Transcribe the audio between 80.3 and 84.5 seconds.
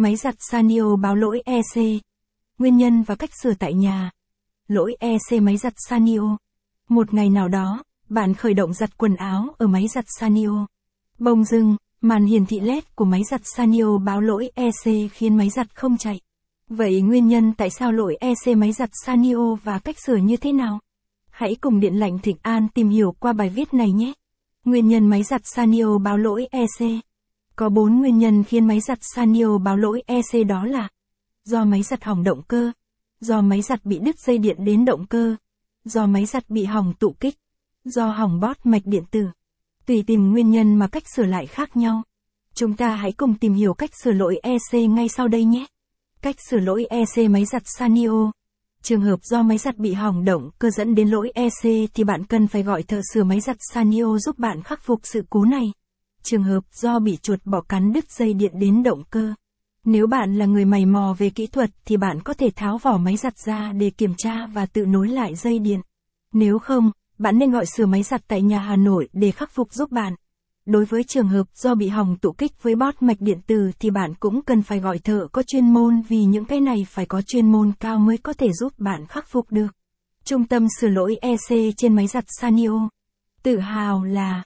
tâm sửa lỗi EC trên máy giặt Sanio. Tự hào là